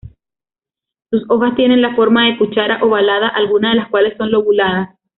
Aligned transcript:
Sus 1.11 1.25
hojas 1.29 1.55
tienen 1.55 1.79
la 1.83 1.93
forma 1.95 2.25
de 2.25 2.37
cuchara, 2.39 2.79
ovalada, 2.83 3.27
algunas 3.27 3.73
de 3.75 3.81
las 3.81 3.89
cuales 3.91 4.17
son 4.17 4.31
lobuladas. 4.31 4.95